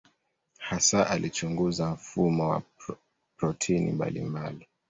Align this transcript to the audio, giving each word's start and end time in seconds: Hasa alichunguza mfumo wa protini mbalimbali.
Hasa 0.59 1.09
alichunguza 1.09 1.91
mfumo 1.91 2.49
wa 2.49 2.61
protini 3.37 3.91
mbalimbali. 3.91 4.67